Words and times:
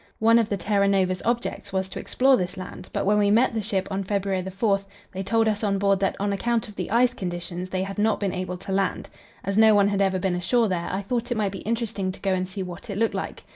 One 0.17 0.39
of 0.39 0.49
the 0.49 0.57
Terra 0.57 0.87
Nova's 0.87 1.21
objects 1.25 1.71
was 1.71 1.87
to 1.89 1.99
explore 1.99 2.35
this 2.35 2.57
land; 2.57 2.89
but 2.91 3.05
when 3.05 3.19
we 3.19 3.29
met 3.29 3.53
the 3.53 3.61
ship 3.61 3.87
on 3.91 4.03
February 4.03 4.41
4, 4.41 4.79
they 5.11 5.21
told 5.21 5.47
us 5.47 5.63
on 5.63 5.77
board 5.77 5.99
that 5.99 6.15
on 6.19 6.33
account 6.33 6.67
of 6.67 6.75
the 6.75 6.89
ice 6.89 7.13
conditions 7.13 7.69
they 7.69 7.83
had 7.83 7.99
not 7.99 8.19
been 8.19 8.33
able 8.33 8.57
to 8.57 8.71
land. 8.71 9.09
As 9.43 9.59
no 9.59 9.75
one 9.75 9.89
had 9.89 10.01
ever 10.01 10.17
been 10.17 10.33
ashore 10.33 10.67
there, 10.69 10.89
I 10.91 11.03
thought 11.03 11.29
it 11.31 11.37
might 11.37 11.51
be 11.51 11.59
interesting 11.59 12.11
to 12.13 12.19
go 12.19 12.33
and 12.33 12.49
see 12.49 12.63
what 12.63 12.89
it 12.89 12.97
looked 12.97 13.13
like. 13.13 13.43